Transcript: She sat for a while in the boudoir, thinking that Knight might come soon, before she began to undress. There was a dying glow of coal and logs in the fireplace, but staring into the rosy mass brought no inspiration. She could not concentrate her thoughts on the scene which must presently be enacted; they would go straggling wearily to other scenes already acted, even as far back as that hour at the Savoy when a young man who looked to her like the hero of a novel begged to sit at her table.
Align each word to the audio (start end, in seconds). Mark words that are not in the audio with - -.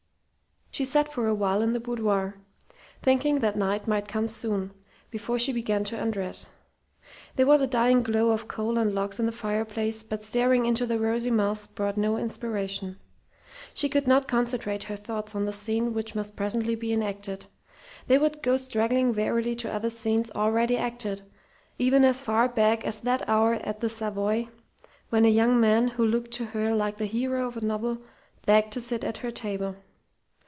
She 0.73 0.85
sat 0.85 1.11
for 1.11 1.27
a 1.27 1.35
while 1.35 1.61
in 1.61 1.73
the 1.73 1.81
boudoir, 1.81 2.35
thinking 3.01 3.41
that 3.41 3.57
Knight 3.57 3.89
might 3.89 4.07
come 4.07 4.25
soon, 4.25 4.71
before 5.09 5.37
she 5.37 5.51
began 5.51 5.83
to 5.83 6.01
undress. 6.01 6.47
There 7.35 7.45
was 7.45 7.59
a 7.59 7.67
dying 7.67 8.01
glow 8.01 8.29
of 8.31 8.47
coal 8.47 8.77
and 8.77 8.95
logs 8.95 9.19
in 9.19 9.25
the 9.25 9.33
fireplace, 9.33 10.01
but 10.01 10.23
staring 10.23 10.65
into 10.65 10.85
the 10.85 10.97
rosy 10.97 11.29
mass 11.29 11.67
brought 11.67 11.97
no 11.97 12.15
inspiration. 12.15 12.95
She 13.73 13.89
could 13.89 14.07
not 14.07 14.29
concentrate 14.29 14.83
her 14.83 14.95
thoughts 14.95 15.35
on 15.35 15.43
the 15.43 15.51
scene 15.51 15.93
which 15.93 16.15
must 16.15 16.37
presently 16.37 16.75
be 16.75 16.93
enacted; 16.93 17.47
they 18.07 18.17
would 18.17 18.41
go 18.41 18.55
straggling 18.55 19.13
wearily 19.13 19.55
to 19.57 19.71
other 19.73 19.89
scenes 19.89 20.31
already 20.31 20.77
acted, 20.77 21.21
even 21.79 22.05
as 22.05 22.21
far 22.21 22.47
back 22.47 22.85
as 22.85 22.99
that 23.01 23.27
hour 23.27 23.55
at 23.55 23.81
the 23.81 23.89
Savoy 23.89 24.47
when 25.09 25.25
a 25.25 25.29
young 25.29 25.59
man 25.59 25.89
who 25.89 26.05
looked 26.05 26.31
to 26.35 26.45
her 26.45 26.73
like 26.73 26.95
the 26.95 27.07
hero 27.07 27.45
of 27.45 27.57
a 27.57 27.61
novel 27.61 27.97
begged 28.45 28.71
to 28.71 28.79
sit 28.79 29.03
at 29.03 29.17
her 29.17 29.31
table. 29.31 29.75